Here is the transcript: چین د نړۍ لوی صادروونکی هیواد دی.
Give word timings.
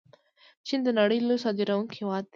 چین 0.65 0.79
د 0.85 0.89
نړۍ 0.99 1.19
لوی 1.21 1.37
صادروونکی 1.43 1.97
هیواد 1.99 2.23
دی. 2.27 2.29